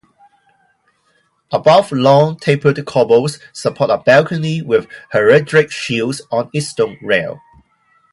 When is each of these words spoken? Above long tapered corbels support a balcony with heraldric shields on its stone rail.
Above 1.51 1.91
long 1.91 2.35
tapered 2.35 2.77
corbels 2.77 3.39
support 3.53 3.91
a 3.91 3.99
balcony 3.99 4.59
with 4.59 4.87
heraldric 5.13 5.69
shields 5.69 6.23
on 6.31 6.49
its 6.53 6.69
stone 6.69 6.97
rail. 7.03 7.39